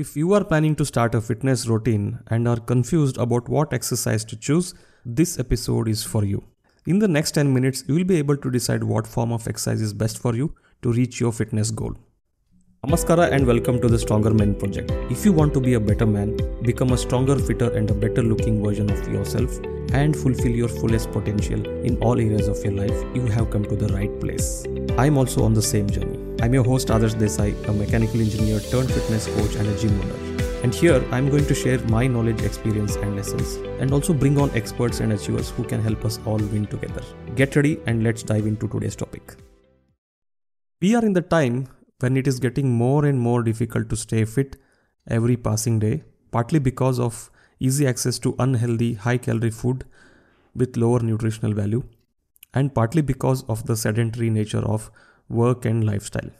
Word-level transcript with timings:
If 0.00 0.16
you 0.16 0.32
are 0.34 0.44
planning 0.44 0.76
to 0.76 0.84
start 0.84 1.16
a 1.16 1.20
fitness 1.20 1.66
routine 1.66 2.20
and 2.28 2.46
are 2.46 2.60
confused 2.60 3.16
about 3.16 3.48
what 3.48 3.72
exercise 3.72 4.24
to 4.26 4.36
choose, 4.36 4.72
this 5.04 5.40
episode 5.40 5.88
is 5.88 6.04
for 6.04 6.24
you. 6.24 6.44
In 6.86 7.00
the 7.00 7.08
next 7.08 7.32
10 7.32 7.52
minutes, 7.52 7.82
you 7.88 7.96
will 7.96 8.04
be 8.04 8.18
able 8.18 8.36
to 8.36 8.48
decide 8.48 8.84
what 8.84 9.08
form 9.08 9.32
of 9.32 9.48
exercise 9.48 9.82
is 9.82 9.92
best 9.92 10.18
for 10.18 10.36
you 10.36 10.54
to 10.82 10.92
reach 10.92 11.18
your 11.18 11.32
fitness 11.32 11.72
goal. 11.72 11.96
Namaskara 12.86 13.32
and 13.32 13.44
welcome 13.44 13.80
to 13.80 13.88
the 13.88 13.98
Stronger 13.98 14.32
Men 14.32 14.54
Project. 14.54 14.92
If 15.10 15.24
you 15.24 15.32
want 15.32 15.52
to 15.54 15.60
be 15.60 15.74
a 15.74 15.80
better 15.80 16.06
man, 16.06 16.36
become 16.62 16.92
a 16.92 16.96
stronger, 16.96 17.36
fitter, 17.36 17.72
and 17.76 17.90
a 17.90 17.92
better 17.92 18.22
looking 18.22 18.62
version 18.64 18.88
of 18.88 19.08
yourself, 19.08 19.58
and 19.92 20.14
fulfill 20.16 20.52
your 20.52 20.68
fullest 20.68 21.10
potential 21.10 21.66
in 21.84 21.96
all 22.00 22.20
areas 22.20 22.46
of 22.46 22.56
your 22.64 22.74
life, 22.74 23.16
you 23.16 23.26
have 23.26 23.50
come 23.50 23.64
to 23.64 23.74
the 23.74 23.88
right 23.92 24.20
place. 24.20 24.64
I'm 24.96 25.18
also 25.18 25.42
on 25.42 25.54
the 25.54 25.60
same 25.60 25.90
journey. 25.90 26.20
I'm 26.40 26.54
your 26.54 26.62
host 26.62 26.86
Adarsh 26.86 27.16
Desai, 27.16 27.50
a 27.68 27.72
mechanical 27.72 28.20
engineer 28.20 28.60
turned 28.60 28.92
fitness 28.92 29.26
coach 29.26 29.56
and 29.56 29.66
a 29.66 29.76
gym 29.76 30.00
owner. 30.00 30.60
And 30.62 30.72
here 30.72 31.04
I'm 31.10 31.28
going 31.30 31.46
to 31.46 31.54
share 31.54 31.80
my 31.86 32.06
knowledge, 32.06 32.42
experience, 32.42 32.94
and 32.94 33.16
lessons, 33.16 33.56
and 33.80 33.92
also 33.92 34.14
bring 34.14 34.38
on 34.38 34.52
experts 34.52 35.00
and 35.00 35.12
achievers 35.12 35.50
who 35.50 35.64
can 35.64 35.82
help 35.82 36.04
us 36.04 36.20
all 36.24 36.38
win 36.38 36.66
together. 36.66 37.02
Get 37.34 37.56
ready 37.56 37.80
and 37.86 38.04
let's 38.04 38.22
dive 38.22 38.46
into 38.46 38.68
today's 38.68 38.94
topic. 38.94 39.34
We 40.80 40.94
are 40.94 41.04
in 41.04 41.12
the 41.12 41.22
time 41.22 41.66
when 42.00 42.16
it 42.16 42.26
is 42.26 42.38
getting 42.38 42.70
more 42.70 43.04
and 43.04 43.18
more 43.18 43.42
difficult 43.42 43.88
to 43.90 43.96
stay 43.96 44.24
fit 44.24 44.56
every 45.08 45.36
passing 45.36 45.78
day, 45.78 46.02
partly 46.30 46.58
because 46.58 47.00
of 47.00 47.30
easy 47.60 47.86
access 47.86 48.18
to 48.20 48.36
unhealthy, 48.38 48.94
high 48.94 49.18
calorie 49.18 49.50
food 49.50 49.84
with 50.54 50.76
lower 50.76 51.00
nutritional 51.00 51.52
value, 51.52 51.82
and 52.54 52.74
partly 52.74 53.02
because 53.02 53.42
of 53.44 53.66
the 53.66 53.76
sedentary 53.76 54.30
nature 54.30 54.64
of 54.64 54.90
work 55.28 55.64
and 55.64 55.84
lifestyle. 55.84 56.30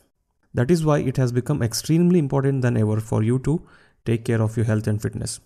That 0.55 0.71
is 0.71 0.85
why 0.85 1.01
it 1.01 1.16
has 1.16 1.33
become 1.33 1.63
extremely 1.63 2.19
important 2.19 2.63
than 2.63 2.77
ever 2.77 3.01
for 3.01 3.23
you 3.23 3.38
to 3.41 3.66
take 4.05 4.25
care 4.25 4.41
of 4.41 4.57
your 4.57 4.66
health 4.66 4.87
and 4.87 5.01
fitness. 5.01 5.41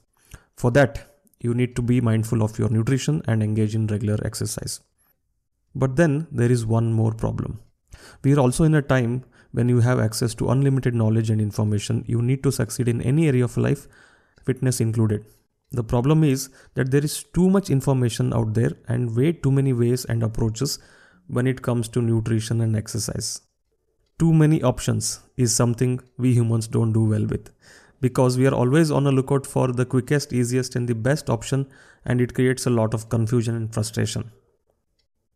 For 0.57 0.71
that, 0.73 1.07
you 1.41 1.55
need 1.55 1.75
to 1.77 1.83
be 1.83 2.01
mindful 2.01 2.43
of 2.43 2.59
your 2.59 2.69
nutrition 2.69 3.23
and 3.27 3.43
engage 3.43 3.75
in 3.75 3.89
regular 3.89 4.19
exercise. 4.25 4.81
But 5.75 5.97
then 5.97 6.29
there 6.31 6.53
is 6.53 6.65
one 6.65 6.93
more 6.93 7.13
problem. 7.13 7.61
We 8.23 8.35
are 8.35 8.41
also 8.41 8.65
in 8.65 8.75
a 8.75 8.83
time 8.83 9.25
when 9.53 9.69
you 9.69 9.81
have 9.81 10.01
access 10.01 10.35
to 10.35 10.51
unlimited 10.51 10.95
knowledge 10.95 11.31
and 11.31 11.41
information 11.41 12.05
you 12.07 12.21
need 12.21 12.43
to 12.43 12.53
succeed 12.53 12.89
in 12.89 13.01
any 13.03 13.29
area 13.29 13.45
of 13.45 13.57
life, 13.57 13.87
fitness 14.45 14.81
included. 14.81 15.25
The 15.71 15.85
problem 15.85 16.25
is 16.25 16.51
that 16.75 16.91
there 16.91 17.05
is 17.05 17.23
too 17.23 17.49
much 17.49 17.71
information 17.71 18.35
out 18.35 18.55
there 18.55 18.73
and 18.89 19.17
way 19.17 19.33
too 19.33 19.51
many 19.51 19.73
ways 19.73 20.05
and 20.05 20.23
approaches 20.23 20.79
when 21.29 21.47
it 21.47 21.63
comes 21.63 21.89
to 21.89 22.03
nutrition 22.03 22.61
and 22.61 22.77
exercise. 22.77 23.41
Too 24.19 24.33
many 24.33 24.63
options 24.63 25.21
is 25.37 25.55
something 25.55 26.01
we 26.19 26.35
humans 26.35 26.69
don't 26.69 26.93
do 26.93 27.05
well 27.05 27.27
with 27.27 27.51
because 28.03 28.37
we 28.37 28.47
are 28.47 28.55
always 28.55 28.91
on 28.91 29.07
a 29.07 29.13
lookout 29.13 29.47
for 29.47 29.69
the 29.69 29.87
quickest, 29.87 30.33
easiest, 30.33 30.75
and 30.75 30.89
the 30.89 30.95
best 30.95 31.31
option, 31.31 31.67
and 32.05 32.21
it 32.21 32.35
creates 32.35 32.67
a 32.67 32.71
lot 32.71 32.95
of 32.95 33.09
confusion 33.09 33.55
and 33.55 33.73
frustration. 33.73 34.33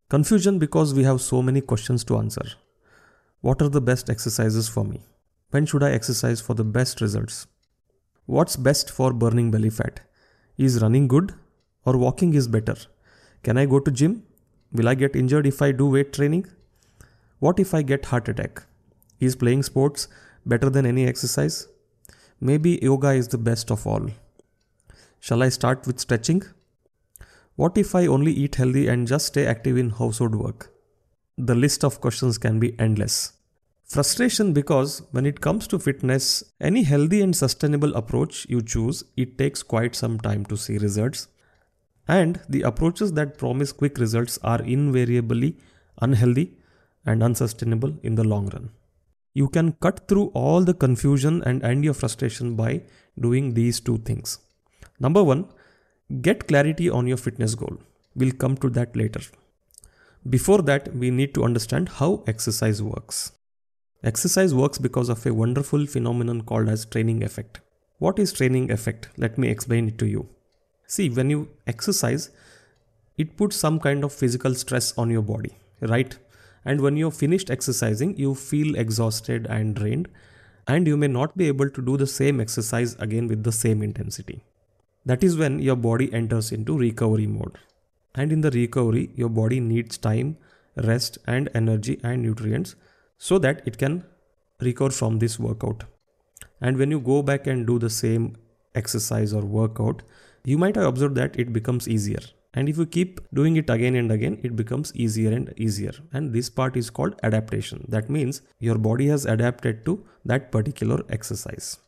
Confusion 0.08 0.58
because 0.58 0.92
we 0.92 1.04
have 1.04 1.20
so 1.20 1.40
many 1.40 1.60
questions 1.60 2.02
to 2.04 2.18
answer. 2.18 2.44
What 3.40 3.60
are 3.62 3.68
the 3.68 3.80
best 3.80 4.08
exercises 4.08 4.68
for 4.68 4.84
me? 4.84 5.02
When 5.50 5.66
should 5.66 5.82
I 5.82 5.92
exercise 5.92 6.40
for 6.40 6.54
the 6.54 6.64
best 6.64 7.00
results? 7.00 7.46
What's 8.24 8.56
best 8.56 8.90
for 8.90 9.12
burning 9.12 9.50
belly 9.50 9.70
fat? 9.70 10.00
Is 10.56 10.80
running 10.80 11.06
good 11.06 11.34
or 11.84 11.96
walking 11.96 12.32
is 12.34 12.48
better? 12.48 12.76
Can 13.42 13.58
I 13.58 13.66
go 13.66 13.78
to 13.78 13.90
gym? 13.90 14.22
Will 14.72 14.88
I 14.88 14.94
get 14.94 15.14
injured 15.14 15.46
if 15.46 15.60
I 15.60 15.72
do 15.72 15.86
weight 15.86 16.12
training? 16.12 16.46
What 17.38 17.60
if 17.60 17.74
I 17.74 17.82
get 17.82 18.06
heart 18.06 18.28
attack? 18.28 18.64
Is 19.20 19.36
playing 19.36 19.62
sports 19.62 20.08
better 20.44 20.70
than 20.70 20.86
any 20.86 21.06
exercise? 21.06 21.68
Maybe 22.40 22.78
yoga 22.82 23.10
is 23.10 23.28
the 23.28 23.38
best 23.38 23.70
of 23.70 23.86
all. 23.86 24.10
Shall 25.20 25.42
I 25.42 25.50
start 25.50 25.86
with 25.86 26.00
stretching? 26.00 26.42
What 27.54 27.76
if 27.78 27.94
I 27.94 28.06
only 28.06 28.32
eat 28.32 28.56
healthy 28.56 28.88
and 28.88 29.06
just 29.06 29.26
stay 29.26 29.46
active 29.46 29.76
in 29.76 29.90
household 29.90 30.34
work? 30.34 30.75
The 31.38 31.54
list 31.54 31.84
of 31.84 32.00
questions 32.00 32.38
can 32.38 32.58
be 32.58 32.78
endless. 32.78 33.34
Frustration 33.84 34.54
because 34.54 35.02
when 35.10 35.26
it 35.26 35.42
comes 35.42 35.66
to 35.68 35.78
fitness, 35.78 36.42
any 36.60 36.82
healthy 36.82 37.20
and 37.20 37.36
sustainable 37.36 37.94
approach 37.94 38.46
you 38.48 38.62
choose, 38.62 39.04
it 39.18 39.36
takes 39.36 39.62
quite 39.62 39.94
some 39.94 40.18
time 40.18 40.46
to 40.46 40.56
see 40.56 40.78
results. 40.78 41.28
And 42.08 42.40
the 42.48 42.62
approaches 42.62 43.12
that 43.12 43.36
promise 43.36 43.70
quick 43.70 43.98
results 43.98 44.38
are 44.42 44.62
invariably 44.62 45.56
unhealthy 46.00 46.56
and 47.04 47.22
unsustainable 47.22 47.94
in 48.02 48.14
the 48.14 48.24
long 48.24 48.48
run. 48.48 48.70
You 49.34 49.48
can 49.48 49.72
cut 49.72 50.08
through 50.08 50.28
all 50.28 50.62
the 50.62 50.72
confusion 50.74 51.42
and 51.44 51.62
end 51.62 51.84
your 51.84 51.94
frustration 51.94 52.56
by 52.56 52.82
doing 53.20 53.52
these 53.52 53.78
two 53.78 53.98
things. 53.98 54.38
Number 54.98 55.22
one, 55.22 55.48
get 56.22 56.48
clarity 56.48 56.88
on 56.88 57.06
your 57.06 57.18
fitness 57.18 57.54
goal. 57.54 57.76
We'll 58.14 58.32
come 58.32 58.56
to 58.56 58.70
that 58.70 58.96
later. 58.96 59.20
Before 60.28 60.62
that, 60.62 60.92
we 60.94 61.10
need 61.10 61.34
to 61.34 61.44
understand 61.44 61.88
how 61.88 62.24
exercise 62.26 62.82
works. 62.82 63.32
Exercise 64.02 64.54
works 64.54 64.76
because 64.76 65.08
of 65.08 65.24
a 65.24 65.32
wonderful 65.32 65.86
phenomenon 65.86 66.40
called 66.40 66.68
as 66.68 66.84
training 66.84 67.22
effect. 67.22 67.60
What 67.98 68.18
is 68.18 68.32
training 68.32 68.72
effect? 68.72 69.08
Let 69.16 69.38
me 69.38 69.48
explain 69.48 69.88
it 69.88 69.98
to 69.98 70.06
you. 70.06 70.28
See, 70.88 71.10
when 71.10 71.30
you 71.30 71.48
exercise, 71.66 72.30
it 73.16 73.36
puts 73.36 73.56
some 73.56 73.78
kind 73.78 74.02
of 74.02 74.12
physical 74.12 74.54
stress 74.54 74.96
on 74.98 75.10
your 75.10 75.22
body, 75.22 75.58
right? 75.80 76.18
And 76.64 76.80
when 76.80 76.96
you're 76.96 77.12
finished 77.12 77.50
exercising, 77.50 78.16
you 78.16 78.34
feel 78.34 78.74
exhausted 78.74 79.46
and 79.48 79.76
drained, 79.76 80.08
and 80.66 80.88
you 80.88 80.96
may 80.96 81.08
not 81.08 81.36
be 81.36 81.46
able 81.46 81.70
to 81.70 81.82
do 81.82 81.96
the 81.96 82.06
same 82.06 82.40
exercise 82.40 82.96
again 82.96 83.28
with 83.28 83.44
the 83.44 83.52
same 83.52 83.80
intensity. 83.80 84.42
That 85.04 85.22
is 85.22 85.36
when 85.36 85.60
your 85.60 85.76
body 85.76 86.12
enters 86.12 86.50
into 86.50 86.76
recovery 86.76 87.28
mode. 87.28 87.58
And 88.16 88.32
in 88.32 88.40
the 88.40 88.50
recovery, 88.50 89.10
your 89.14 89.28
body 89.28 89.60
needs 89.60 89.98
time, 89.98 90.38
rest, 90.76 91.18
and 91.26 91.48
energy 91.54 92.00
and 92.02 92.22
nutrients 92.22 92.74
so 93.18 93.38
that 93.38 93.62
it 93.66 93.78
can 93.78 94.04
recover 94.60 94.90
from 94.90 95.18
this 95.18 95.38
workout. 95.38 95.84
And 96.60 96.78
when 96.78 96.90
you 96.90 97.00
go 97.00 97.22
back 97.22 97.46
and 97.46 97.66
do 97.66 97.78
the 97.78 97.90
same 97.90 98.36
exercise 98.74 99.32
or 99.34 99.42
workout, 99.42 100.02
you 100.44 100.56
might 100.56 100.76
have 100.76 100.86
observed 100.86 101.14
that 101.16 101.38
it 101.38 101.52
becomes 101.52 101.88
easier. 101.88 102.20
And 102.54 102.70
if 102.70 102.78
you 102.78 102.86
keep 102.86 103.20
doing 103.34 103.56
it 103.56 103.68
again 103.68 103.94
and 103.96 104.10
again, 104.10 104.40
it 104.42 104.56
becomes 104.56 104.94
easier 104.94 105.30
and 105.30 105.52
easier. 105.58 105.92
And 106.12 106.32
this 106.32 106.48
part 106.48 106.76
is 106.76 106.88
called 106.88 107.20
adaptation. 107.22 107.84
That 107.88 108.08
means 108.08 108.40
your 108.58 108.78
body 108.78 109.08
has 109.08 109.26
adapted 109.26 109.84
to 109.84 110.06
that 110.24 110.50
particular 110.50 111.02
exercise. 111.10 111.78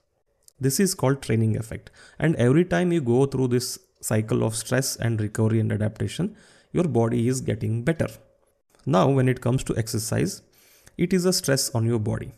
This 0.60 0.78
is 0.78 0.94
called 0.94 1.22
training 1.22 1.56
effect. 1.56 1.90
And 2.18 2.36
every 2.36 2.66
time 2.66 2.92
you 2.92 3.00
go 3.00 3.24
through 3.24 3.48
this 3.48 3.78
cycle 4.00 4.44
of 4.44 4.56
stress 4.56 4.96
and 4.96 5.20
recovery 5.20 5.60
and 5.60 5.72
adaptation, 5.72 6.36
your 6.72 6.84
body 6.84 7.28
is 7.28 7.40
getting 7.40 7.82
better. 7.82 8.08
Now, 8.86 9.08
when 9.10 9.28
it 9.28 9.40
comes 9.40 9.64
to 9.64 9.76
exercise, 9.76 10.42
it 10.96 11.12
is 11.12 11.24
a 11.24 11.32
stress 11.32 11.70
on 11.74 11.84
your 11.84 11.98
body. 11.98 12.32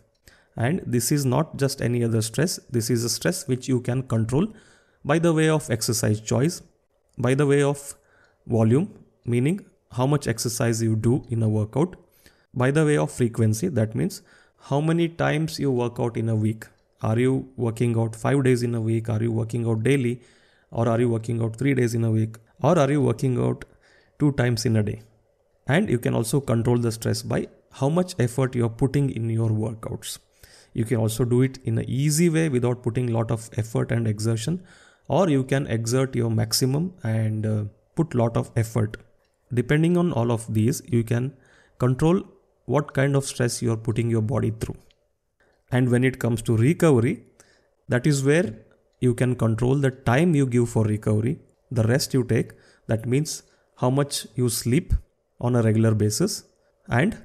And 0.56 0.82
this 0.86 1.12
is 1.12 1.24
not 1.24 1.56
just 1.56 1.80
any 1.80 2.02
other 2.04 2.22
stress, 2.22 2.58
this 2.70 2.90
is 2.90 3.04
a 3.04 3.08
stress 3.08 3.46
which 3.46 3.68
you 3.68 3.80
can 3.80 4.02
control 4.02 4.48
by 5.04 5.18
the 5.18 5.32
way 5.32 5.48
of 5.48 5.70
exercise 5.70 6.20
choice, 6.20 6.62
by 7.16 7.34
the 7.34 7.46
way 7.46 7.62
of 7.62 7.94
volume, 8.46 8.92
meaning 9.24 9.64
how 9.92 10.06
much 10.06 10.26
exercise 10.26 10.82
you 10.82 10.96
do 10.96 11.24
in 11.30 11.42
a 11.42 11.48
workout, 11.48 11.96
by 12.52 12.70
the 12.70 12.84
way 12.84 12.96
of 12.96 13.10
frequency, 13.10 13.68
that 13.68 13.94
means 13.94 14.22
how 14.62 14.80
many 14.80 15.08
times 15.08 15.58
you 15.58 15.70
work 15.70 15.98
out 15.98 16.16
in 16.16 16.28
a 16.28 16.36
week. 16.36 16.66
Are 17.02 17.18
you 17.18 17.48
working 17.56 17.98
out 17.98 18.14
five 18.14 18.44
days 18.44 18.62
in 18.62 18.74
a 18.74 18.80
week? 18.80 19.08
Are 19.08 19.22
you 19.22 19.32
working 19.32 19.66
out 19.66 19.82
daily? 19.82 20.20
Or 20.70 20.88
are 20.88 21.00
you 21.00 21.08
working 21.08 21.42
out 21.42 21.56
three 21.56 21.74
days 21.74 21.94
in 21.94 22.04
a 22.04 22.10
week? 22.10 22.36
Or 22.62 22.78
are 22.78 22.90
you 22.90 23.02
working 23.02 23.38
out 23.38 23.64
two 24.18 24.32
times 24.32 24.64
in 24.64 24.76
a 24.76 24.82
day? 24.82 25.02
And 25.66 25.88
you 25.88 25.98
can 25.98 26.14
also 26.14 26.40
control 26.40 26.78
the 26.78 26.92
stress 26.92 27.22
by 27.22 27.48
how 27.72 27.88
much 27.88 28.14
effort 28.18 28.54
you're 28.54 28.68
putting 28.68 29.10
in 29.10 29.30
your 29.30 29.50
workouts. 29.50 30.18
You 30.72 30.84
can 30.84 30.98
also 30.98 31.24
do 31.24 31.42
it 31.42 31.58
in 31.64 31.78
an 31.78 31.88
easy 31.88 32.28
way 32.28 32.48
without 32.48 32.82
putting 32.82 33.08
lot 33.08 33.30
of 33.30 33.50
effort 33.56 33.92
and 33.92 34.06
exertion, 34.06 34.62
or 35.08 35.28
you 35.28 35.42
can 35.44 35.66
exert 35.66 36.14
your 36.14 36.30
maximum 36.30 36.94
and 37.02 37.46
uh, 37.46 37.64
put 37.96 38.14
lot 38.14 38.36
of 38.36 38.50
effort. 38.56 38.96
Depending 39.52 39.96
on 39.96 40.12
all 40.12 40.30
of 40.30 40.52
these, 40.52 40.82
you 40.86 41.02
can 41.02 41.32
control 41.78 42.22
what 42.66 42.94
kind 42.94 43.16
of 43.16 43.24
stress 43.24 43.60
you 43.62 43.72
are 43.72 43.76
putting 43.76 44.10
your 44.10 44.22
body 44.22 44.52
through. 44.60 44.76
And 45.72 45.90
when 45.90 46.04
it 46.04 46.18
comes 46.18 46.42
to 46.42 46.56
recovery, 46.56 47.24
that 47.88 48.06
is 48.06 48.22
where 48.24 48.54
you 49.00 49.14
can 49.14 49.34
control 49.34 49.76
the 49.76 49.90
time 49.90 50.34
you 50.34 50.46
give 50.46 50.68
for 50.68 50.84
recovery, 50.84 51.38
the 51.70 51.82
rest 51.84 52.14
you 52.14 52.24
take, 52.24 52.52
that 52.86 53.06
means 53.06 53.42
how 53.76 53.90
much 53.90 54.26
you 54.34 54.48
sleep 54.48 54.92
on 55.40 55.56
a 55.56 55.62
regular 55.62 55.94
basis, 55.94 56.44
and 56.88 57.16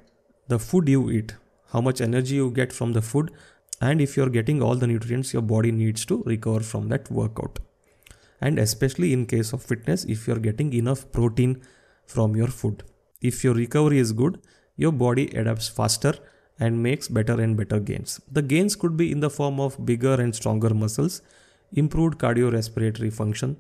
the 0.48 0.60
food 0.60 0.88
you 0.88 1.12
eat, 1.12 1.36
how 1.72 1.82
much 1.82 2.02
energy 2.02 2.36
you 2.36 2.50
get 2.50 2.72
from 2.72 2.94
the 2.94 3.02
food, 3.02 3.32
and 3.82 4.00
if 4.00 4.16
you're 4.16 4.30
getting 4.30 4.62
all 4.62 4.76
the 4.76 4.88
nutrients 4.88 5.34
your 5.34 5.42
body 5.42 5.72
needs 5.72 6.06
to 6.06 6.24
recover 6.26 6.62
from 6.62 6.88
that 6.90 7.12
workout. 7.12 7.60
And 8.40 8.60
especially 8.60 9.12
in 9.12 9.26
case 9.26 9.54
of 9.54 9.64
fitness, 9.64 10.06
if 10.06 10.28
you're 10.28 10.40
getting 10.40 10.72
enough 10.74 11.12
protein 11.12 11.62
from 12.06 12.36
your 12.36 12.48
food. 12.48 12.84
If 13.22 13.44
your 13.44 13.54
recovery 13.54 14.00
is 14.00 14.12
good, 14.12 14.40
your 14.78 14.92
body 14.92 15.28
adapts 15.36 15.68
faster 15.68 16.14
and 16.60 16.82
makes 16.82 17.08
better 17.08 17.42
and 17.42 17.58
better 17.58 17.80
gains. 17.80 18.22
The 18.32 18.42
gains 18.42 18.76
could 18.76 18.96
be 18.96 19.12
in 19.12 19.20
the 19.20 19.30
form 19.30 19.60
of 19.60 19.86
bigger 19.86 20.14
and 20.14 20.34
stronger 20.34 20.74
muscles, 20.74 21.22
improved 21.74 22.18
cardiorespiratory 22.18 23.12
function, 23.12 23.58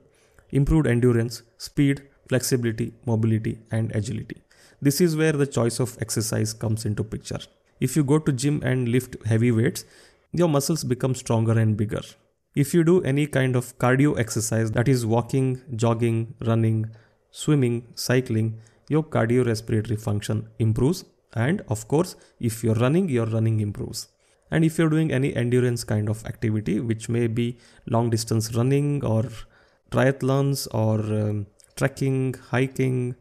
improved 0.51 0.87
endurance, 0.87 1.43
speed, 1.57 2.03
flexibility, 2.29 2.93
mobility, 3.05 3.59
and 3.71 3.95
agility. 3.95 4.41
This 4.81 5.01
is 5.01 5.15
where 5.15 5.31
the 5.31 5.47
choice 5.47 5.79
of 5.79 5.97
exercise 6.01 6.53
comes 6.53 6.85
into 6.85 7.03
picture. 7.03 7.39
If 7.79 7.95
you 7.95 8.03
go 8.03 8.19
to 8.19 8.31
gym 8.31 8.61
and 8.63 8.87
lift 8.87 9.15
heavy 9.25 9.51
weights, 9.51 9.85
your 10.31 10.49
muscles 10.49 10.83
become 10.83 11.15
stronger 11.15 11.57
and 11.57 11.77
bigger. 11.77 12.01
If 12.55 12.73
you 12.73 12.83
do 12.83 13.01
any 13.03 13.27
kind 13.27 13.55
of 13.55 13.77
cardio 13.77 14.17
exercise 14.17 14.71
that 14.71 14.87
is 14.87 15.05
walking, 15.05 15.61
jogging, 15.75 16.35
running, 16.45 16.89
swimming, 17.31 17.87
cycling, 17.95 18.59
your 18.87 19.03
cardiorespiratory 19.03 19.99
function 19.99 20.47
improves 20.59 21.05
and 21.33 21.61
of 21.67 21.87
course 21.87 22.15
if 22.39 22.63
you're 22.63 22.75
running 22.75 23.09
your 23.09 23.25
running 23.25 23.59
improves 23.59 24.07
and 24.51 24.63
if 24.63 24.77
you're 24.77 24.89
doing 24.89 25.11
any 25.11 25.35
endurance 25.35 25.83
kind 25.83 26.09
of 26.09 26.25
activity 26.25 26.79
which 26.79 27.09
may 27.09 27.27
be 27.27 27.57
long 27.87 28.09
distance 28.09 28.53
running 28.55 29.03
or 29.03 29.23
triathlons 29.91 30.67
or 30.73 30.99
um, 31.21 31.47
trekking 31.75 32.33
hiking 32.49 33.15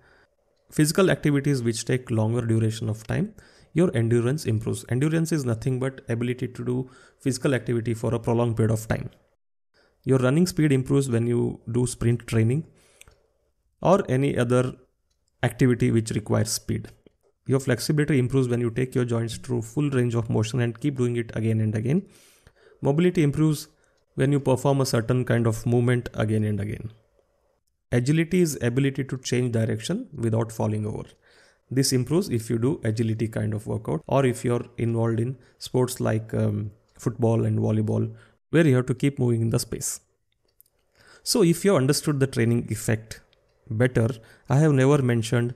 physical 0.70 1.10
activities 1.10 1.62
which 1.62 1.84
take 1.84 2.10
longer 2.10 2.40
duration 2.40 2.88
of 2.88 3.06
time 3.06 3.34
your 3.74 3.90
endurance 3.94 4.46
improves. 4.46 4.84
Endurance 4.88 5.32
is 5.32 5.44
nothing 5.44 5.78
but 5.80 6.00
ability 6.08 6.48
to 6.48 6.64
do 6.64 6.88
physical 7.18 7.54
activity 7.54 7.92
for 7.92 8.14
a 8.14 8.20
prolonged 8.20 8.56
period 8.56 8.72
of 8.72 8.86
time. 8.86 9.10
Your 10.04 10.18
running 10.18 10.46
speed 10.46 10.72
improves 10.72 11.10
when 11.10 11.26
you 11.26 11.60
do 11.70 11.86
sprint 11.86 12.26
training 12.26 12.66
or 13.82 14.04
any 14.08 14.38
other 14.38 14.74
activity 15.42 15.90
which 15.90 16.10
requires 16.12 16.52
speed 16.52 16.88
your 17.46 17.61
flexibility 17.61 18.19
improves 18.19 18.49
when 18.49 18.61
you 18.61 18.70
take 18.70 18.94
your 18.94 19.05
joints 19.05 19.37
through 19.37 19.62
full 19.62 19.91
range 19.91 20.14
of 20.14 20.31
motion 20.31 20.61
and 20.61 20.81
keep 20.81 20.96
doing 20.96 21.17
it 21.17 21.31
again 21.35 21.61
and 21.61 21.75
again. 21.75 22.06
Mobility 22.81 23.23
improves 23.23 23.69
when 24.14 24.32
you 24.32 24.41
perform 24.41 24.81
a 24.81 24.87
certain 24.87 25.25
kind 25.25 25.46
of 25.46 25.67
movement 25.67 26.08
again 26.14 26.44
and 26.44 26.61
again. 26.61 26.93
Agility 27.93 28.41
is 28.41 28.58
ability 28.62 29.05
to 29.05 29.19
change 29.19 29.52
direction 29.52 30.08
without 30.14 30.50
falling 30.50 30.87
over. 30.87 31.05
This 31.70 31.93
improves 31.93 32.29
if 32.29 32.50
you 32.50 32.58
do 32.58 32.81
agility 32.85 33.29
kind 33.29 33.55
of 33.55 33.67
workout 33.67 34.02
or 34.06 34.25
if 34.25 34.44
you're 34.44 34.67
involved 34.79 35.20
in 35.20 35.37
sports 35.58 36.00
like 36.00 36.32
um, 36.35 36.70
football 36.99 37.44
and 37.44 37.58
volleyball 37.58 38.14
where 38.50 38.67
you 38.67 38.76
have 38.76 38.87
to 38.87 38.94
keep 38.94 39.19
moving 39.19 39.43
in 39.43 39.50
the 39.50 39.58
space. 39.58 40.00
So 41.23 41.43
if 41.43 41.64
you 41.64 41.76
understood 41.76 42.20
the 42.20 42.26
training 42.26 42.69
effect 42.70 43.20
better, 43.70 44.08
I 44.49 44.58
have 44.58 44.73
never 44.73 45.02
mentioned 45.02 45.55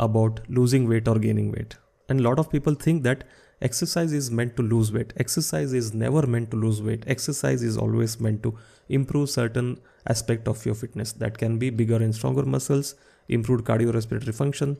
about 0.00 0.40
losing 0.48 0.88
weight 0.88 1.06
or 1.06 1.18
gaining 1.18 1.52
weight. 1.52 1.76
And 2.08 2.20
a 2.20 2.22
lot 2.24 2.40
of 2.40 2.50
people 2.50 2.74
think 2.74 3.04
that 3.04 3.24
exercise 3.62 4.12
is 4.12 4.30
meant 4.30 4.56
to 4.56 4.62
lose 4.62 4.92
weight. 4.92 5.12
Exercise 5.18 5.72
is 5.72 5.94
never 5.94 6.26
meant 6.26 6.50
to 6.50 6.56
lose 6.56 6.82
weight. 6.82 7.04
Exercise 7.06 7.62
is 7.62 7.76
always 7.76 8.18
meant 8.18 8.42
to 8.42 8.58
improve 8.88 9.30
certain 9.30 9.78
aspect 10.08 10.48
of 10.48 10.64
your 10.66 10.74
fitness. 10.74 11.12
That 11.12 11.38
can 11.38 11.58
be 11.58 11.70
bigger 11.70 11.96
and 11.96 12.14
stronger 12.14 12.44
muscles, 12.44 12.94
improved 13.28 13.64
cardiorespiratory 13.64 14.34
function, 14.34 14.78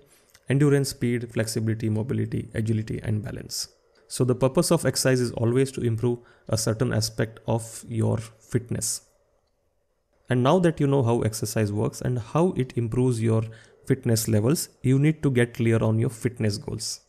endurance, 0.48 0.88
speed, 0.88 1.32
flexibility, 1.32 1.88
mobility, 1.88 2.48
agility, 2.54 3.00
and 3.04 3.22
balance. 3.22 3.68
So 4.08 4.24
the 4.24 4.34
purpose 4.34 4.72
of 4.72 4.84
exercise 4.84 5.20
is 5.20 5.30
always 5.32 5.70
to 5.72 5.82
improve 5.82 6.18
a 6.48 6.58
certain 6.58 6.92
aspect 6.92 7.38
of 7.46 7.84
your 7.88 8.18
fitness. 8.18 9.02
And 10.28 10.42
now 10.42 10.58
that 10.60 10.80
you 10.80 10.86
know 10.86 11.02
how 11.02 11.22
exercise 11.22 11.72
works 11.72 12.00
and 12.00 12.18
how 12.18 12.54
it 12.56 12.76
improves 12.76 13.20
your 13.20 13.42
fitness 13.90 14.28
levels, 14.34 14.68
you 14.82 14.98
need 15.04 15.22
to 15.24 15.30
get 15.38 15.54
clear 15.54 15.82
on 15.82 15.98
your 15.98 16.10
fitness 16.24 16.58
goals. 16.66 17.00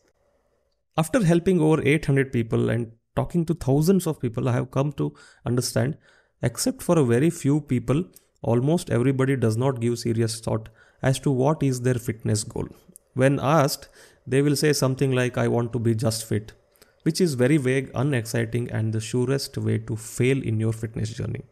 After 0.98 1.24
helping 1.24 1.60
over 1.62 1.82
800 1.82 2.32
people 2.34 2.70
and 2.70 2.92
talking 3.16 3.46
to 3.46 3.54
thousands 3.66 4.08
of 4.08 4.20
people, 4.20 4.50
I 4.50 4.54
have 4.54 4.72
come 4.72 4.92
to 4.94 5.14
understand, 5.46 5.98
except 6.42 6.82
for 6.82 6.98
a 7.00 7.06
very 7.06 7.30
few 7.30 7.62
people, 7.74 8.04
almost 8.42 8.90
everybody 8.90 9.36
does 9.36 9.58
not 9.64 9.82
give 9.84 10.00
serious 10.00 10.40
thought 10.40 10.70
as 11.02 11.20
to 11.20 11.32
what 11.42 11.62
is 11.64 11.82
their 11.82 12.00
fitness 12.08 12.44
goal. 12.44 12.68
When 13.14 13.40
asked, 13.40 13.90
they 14.26 14.42
will 14.42 14.56
say 14.56 14.74
something 14.74 15.12
like, 15.12 15.38
I 15.38 15.48
want 15.48 15.74
to 15.74 15.80
be 15.80 15.94
just 15.96 16.26
fit, 16.28 16.54
which 17.04 17.22
is 17.22 17.36
very 17.44 17.58
vague, 17.58 17.92
unexciting, 17.94 18.72
and 18.72 18.94
the 18.94 19.02
surest 19.02 19.58
way 19.58 19.78
to 19.92 19.96
fail 19.96 20.42
in 20.42 20.60
your 20.60 20.74
fitness 20.74 21.14
journey. 21.20 21.44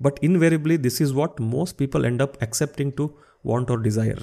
But 0.00 0.18
invariably, 0.22 0.76
this 0.76 1.00
is 1.00 1.12
what 1.12 1.38
most 1.40 1.78
people 1.78 2.06
end 2.06 2.22
up 2.22 2.40
accepting 2.42 2.92
to 2.92 3.14
want 3.42 3.70
or 3.70 3.78
desire 3.78 4.18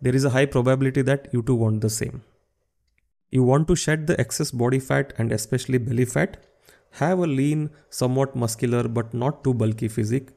there 0.00 0.14
is 0.14 0.24
a 0.24 0.30
high 0.30 0.46
probability 0.46 1.02
that 1.02 1.28
you 1.32 1.42
too 1.42 1.54
want 1.54 1.80
the 1.80 1.90
same. 1.90 2.22
You 3.30 3.42
want 3.42 3.68
to 3.68 3.76
shed 3.76 4.06
the 4.06 4.18
excess 4.18 4.50
body 4.50 4.78
fat 4.78 5.12
and 5.18 5.32
especially 5.32 5.78
belly 5.78 6.04
fat, 6.04 6.38
have 6.92 7.18
a 7.18 7.26
lean, 7.26 7.70
somewhat 7.90 8.34
muscular 8.34 8.88
but 8.88 9.12
not 9.12 9.44
too 9.44 9.54
bulky 9.54 9.88
physique. 9.88 10.30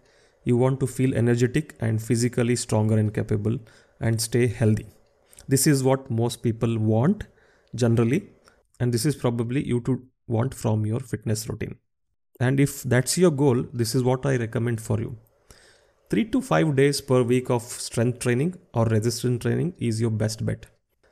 You 0.44 0.58
want 0.58 0.80
to 0.80 0.88
feel 0.88 1.14
energetic 1.16 1.76
and 1.80 2.02
physically 2.02 2.56
stronger 2.56 2.98
and 2.98 3.14
capable 3.14 3.60
and 4.00 4.20
stay 4.20 4.48
healthy. 4.48 4.88
This 5.48 5.68
is 5.68 5.84
what 5.84 6.10
most 6.10 6.42
people 6.44 6.78
want 6.80 7.26
generally, 7.76 8.30
and 8.80 8.94
this 8.94 9.06
is 9.06 9.16
probably 9.16 9.66
you 9.66 9.82
to 9.82 10.04
want 10.28 10.54
from 10.54 10.86
your 10.86 11.00
fitness 11.00 11.48
routine. 11.48 11.76
And 12.40 12.60
if 12.60 12.84
that's 12.84 13.18
your 13.18 13.32
goal, 13.32 13.66
this 13.72 13.94
is 13.94 14.04
what 14.04 14.26
I 14.26 14.38
recommend 14.38 14.82
for 14.82 15.00
you. 15.00 15.18
3 16.12 16.26
to 16.32 16.42
5 16.42 16.76
days 16.76 17.00
per 17.00 17.22
week 17.24 17.50
of 17.50 17.64
strength 17.64 18.20
training 18.20 18.54
or 18.74 18.84
resistance 18.84 19.42
training 19.44 19.74
is 19.80 20.02
your 20.02 20.10
best 20.12 20.46
bet. 20.46 20.66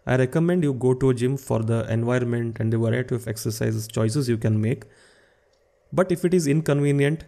I 0.06 0.18
recommend 0.18 0.66
you 0.66 0.74
go 0.74 0.94
to 0.94 1.12
a 1.12 1.14
gym 1.14 1.38
for 1.38 1.60
the 1.60 1.90
environment 1.90 2.58
and 2.60 2.74
the 2.74 2.80
variety 2.80 3.16
of 3.16 3.26
exercises 3.26 3.88
choices 3.88 4.28
you 4.28 4.38
can 4.38 4.60
make. 4.60 4.84
But 5.94 6.12
if 6.12 6.26
it 6.26 6.34
is 6.34 6.48
inconvenient, 6.48 7.24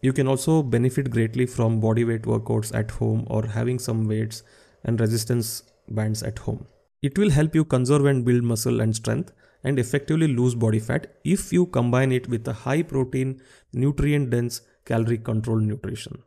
you 0.00 0.12
can 0.12 0.28
also 0.28 0.62
benefit 0.62 1.10
greatly 1.10 1.46
from 1.46 1.80
bodyweight 1.82 2.22
workouts 2.22 2.72
at 2.72 2.92
home 2.92 3.26
or 3.28 3.44
having 3.46 3.80
some 3.80 4.06
weights 4.06 4.44
and 4.84 5.00
resistance 5.00 5.64
bands 5.88 6.22
at 6.22 6.38
home. 6.38 6.68
It 7.02 7.18
will 7.18 7.30
help 7.30 7.52
you 7.52 7.64
conserve 7.64 8.04
and 8.04 8.24
build 8.24 8.44
muscle 8.44 8.80
and 8.80 8.94
strength 8.94 9.32
and 9.64 9.80
effectively 9.80 10.28
lose 10.28 10.54
body 10.54 10.78
fat 10.78 11.12
if 11.24 11.52
you 11.52 11.66
combine 11.66 12.12
it 12.12 12.28
with 12.28 12.46
a 12.46 12.52
high 12.52 12.82
protein, 12.82 13.42
nutrient 13.72 14.30
dense, 14.30 14.60
calorie 14.84 15.18
controlled 15.18 15.62
nutrition. 15.64 16.22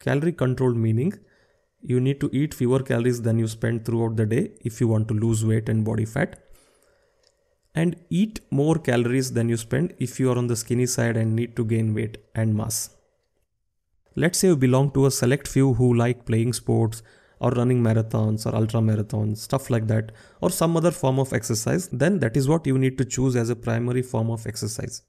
Calorie 0.00 0.32
control 0.32 0.74
meaning 0.74 1.12
you 1.80 2.00
need 2.00 2.20
to 2.20 2.28
eat 2.32 2.54
fewer 2.54 2.80
calories 2.80 3.22
than 3.22 3.38
you 3.38 3.46
spend 3.46 3.84
throughout 3.84 4.16
the 4.16 4.26
day 4.26 4.50
if 4.64 4.80
you 4.80 4.88
want 4.88 5.08
to 5.08 5.14
lose 5.14 5.44
weight 5.44 5.68
and 5.68 5.84
body 5.84 6.04
fat. 6.04 6.40
And 7.74 7.96
eat 8.10 8.40
more 8.50 8.76
calories 8.76 9.32
than 9.32 9.48
you 9.48 9.56
spend 9.56 9.94
if 9.98 10.18
you 10.18 10.30
are 10.32 10.38
on 10.38 10.48
the 10.48 10.56
skinny 10.56 10.86
side 10.86 11.16
and 11.16 11.36
need 11.36 11.54
to 11.56 11.64
gain 11.64 11.94
weight 11.94 12.18
and 12.34 12.56
mass. 12.56 12.90
Let's 14.16 14.38
say 14.38 14.48
you 14.48 14.56
belong 14.56 14.90
to 14.92 15.06
a 15.06 15.10
select 15.10 15.46
few 15.46 15.74
who 15.74 15.94
like 15.94 16.26
playing 16.26 16.52
sports 16.52 17.02
or 17.38 17.50
running 17.52 17.80
marathons 17.80 18.46
or 18.46 18.54
ultra 18.56 18.80
marathons, 18.80 19.38
stuff 19.38 19.70
like 19.70 19.86
that, 19.86 20.10
or 20.40 20.50
some 20.50 20.76
other 20.76 20.90
form 20.90 21.20
of 21.20 21.32
exercise, 21.32 21.88
then 21.88 22.18
that 22.18 22.36
is 22.36 22.48
what 22.48 22.66
you 22.66 22.76
need 22.78 22.98
to 22.98 23.04
choose 23.04 23.36
as 23.36 23.48
a 23.48 23.54
primary 23.54 24.02
form 24.02 24.30
of 24.30 24.44
exercise. 24.46 25.02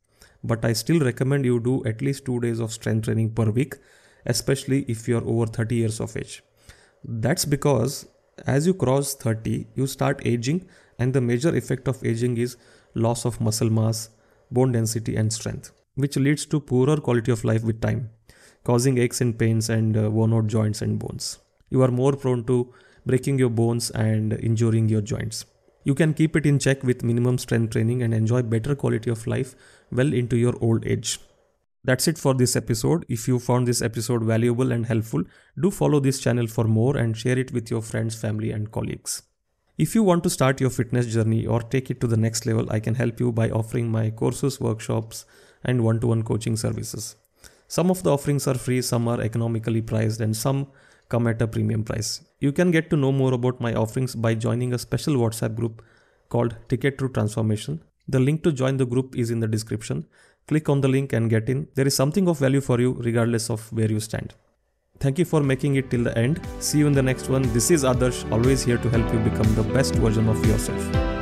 But 0.44 0.64
I 0.64 0.74
still 0.74 1.00
recommend 1.00 1.46
you 1.46 1.60
do 1.60 1.84
at 1.86 2.02
least 2.02 2.26
two 2.26 2.40
days 2.40 2.60
of 2.60 2.72
strength 2.72 3.06
training 3.06 3.32
per 3.32 3.50
week 3.50 3.78
especially 4.26 4.82
if 4.88 5.08
you're 5.08 5.26
over 5.26 5.46
30 5.46 5.76
years 5.76 6.00
of 6.00 6.16
age. 6.18 6.44
That's 7.04 7.46
because 7.46 8.08
as 8.46 8.68
you 8.68 8.74
cross 8.74 9.16
30, 9.16 9.68
you 9.76 9.88
start 9.88 10.22
aging, 10.26 10.68
and 10.98 11.14
the 11.14 11.22
major 11.22 11.56
effect 11.56 11.88
of 11.88 12.04
aging 12.04 12.38
is 12.38 12.58
loss 12.94 13.26
of 13.26 13.40
muscle 13.40 13.70
mass, 13.70 14.10
bone 14.52 14.72
density, 14.72 15.16
and 15.16 15.32
strength, 15.32 15.72
which 15.96 16.18
leads 16.18 16.46
to 16.46 16.60
poorer 16.60 16.98
quality 16.98 17.32
of 17.32 17.44
life 17.44 17.64
with 17.64 17.82
time, 17.82 18.10
causing 18.64 18.98
aches 18.98 19.22
and 19.22 19.38
pains 19.38 19.70
and 19.70 19.98
uh, 19.98 20.10
worn 20.10 20.34
out 20.34 20.48
joints 20.48 20.82
and 20.82 21.00
bones. 21.00 21.40
You 21.70 21.82
are 21.84 21.92
more 21.92 22.14
prone 22.14 22.44
to 22.46 22.74
breaking 23.06 23.40
your 23.40 23.50
bones 23.50 23.90
and 23.92 24.34
injuring 24.34 24.90
your 24.90 25.02
joints. 25.02 25.46
You 25.84 25.96
can 25.96 26.14
keep 26.14 26.36
it 26.36 26.46
in 26.46 26.60
check 26.60 26.84
with 26.84 27.04
minimum 27.04 27.38
strength 27.38 27.72
training 27.72 28.04
and 28.04 28.14
enjoy 28.14 28.42
better 28.42 28.76
quality 28.76 29.10
of 29.10 29.26
life 29.28 29.56
well 29.92 30.14
into 30.14 30.36
your 30.36 30.56
old 30.62 30.86
age. 30.86 31.20
That's 31.84 32.08
it 32.10 32.18
for 32.18 32.34
this 32.34 32.56
episode. 32.56 33.06
If 33.08 33.28
you 33.28 33.40
found 33.40 33.68
this 33.68 33.82
episode 33.82 34.24
valuable 34.24 34.72
and 34.72 34.86
helpful, 34.86 35.24
do 35.60 35.72
follow 35.72 36.00
this 36.00 36.20
channel 36.20 36.48
for 36.48 36.66
more 36.66 36.98
and 36.98 37.16
share 37.16 37.40
it 37.40 37.54
with 37.54 37.72
your 37.72 37.82
friends, 37.82 38.16
family, 38.16 38.52
and 38.52 38.72
colleagues. 38.72 39.24
If 39.78 39.96
you 39.96 40.04
want 40.04 40.24
to 40.24 40.30
start 40.30 40.60
your 40.60 40.72
fitness 40.72 41.06
journey 41.06 41.46
or 41.46 41.62
take 41.62 41.90
it 41.90 42.02
to 42.02 42.08
the 42.08 42.18
next 42.18 42.46
level, 42.46 42.70
I 42.70 42.82
can 42.82 42.96
help 42.96 43.22
you 43.22 43.32
by 43.32 43.50
offering 43.50 43.90
my 43.90 44.10
courses, 44.10 44.60
workshops, 44.60 45.26
and 45.64 45.84
one 45.86 46.02
to 46.02 46.08
one 46.08 46.24
coaching 46.24 46.58
services. 46.58 47.16
Some 47.70 47.90
of 47.90 48.04
the 48.04 48.12
offerings 48.12 48.46
are 48.46 48.56
free, 48.56 48.82
some 48.82 49.08
are 49.08 49.22
economically 49.22 49.82
priced, 49.82 50.20
and 50.20 50.36
some 50.36 50.68
come 51.08 51.28
at 51.28 51.42
a 51.42 51.48
premium 51.48 51.86
price. 51.86 52.22
You 52.40 52.52
can 52.52 52.72
get 52.72 52.90
to 52.90 52.98
know 52.98 53.14
more 53.14 53.34
about 53.34 53.62
my 53.62 53.74
offerings 53.74 54.16
by 54.16 54.36
joining 54.36 54.74
a 54.74 54.78
special 54.78 55.16
WhatsApp 55.16 55.56
group 55.56 55.82
called 56.28 56.58
Ticket 56.68 56.98
to 56.98 57.08
Transformation. 57.08 57.82
The 58.08 58.20
link 58.20 58.44
to 58.44 58.52
join 58.52 58.78
the 58.78 58.86
group 58.86 59.16
is 59.16 59.32
in 59.32 59.40
the 59.40 59.48
description. 59.48 60.08
Click 60.50 60.68
on 60.68 60.82
the 60.82 60.88
link 60.88 61.14
and 61.14 61.30
get 61.30 61.48
in. 61.48 61.68
There 61.76 61.86
is 61.86 61.96
something 61.96 62.28
of 62.28 62.40
value 62.40 62.60
for 62.60 62.82
you 62.82 62.94
regardless 62.94 63.52
of 63.52 63.72
where 63.72 63.92
you 63.92 64.00
stand. 64.00 64.34
Thank 65.00 65.20
you 65.20 65.26
for 65.26 65.44
making 65.44 65.76
it 65.76 65.92
till 65.92 66.04
the 66.04 66.18
end. 66.18 66.42
See 66.60 66.80
you 66.80 66.88
in 66.88 66.94
the 66.94 67.04
next 67.04 67.30
one. 67.30 67.44
This 67.54 67.70
is 67.70 67.84
Adarsh, 67.84 68.30
always 68.32 68.64
here 68.64 68.80
to 68.80 68.90
help 68.90 69.14
you 69.14 69.20
become 69.20 69.54
the 69.54 69.64
best 69.78 69.94
version 69.96 70.28
of 70.28 70.44
yourself. 70.48 71.19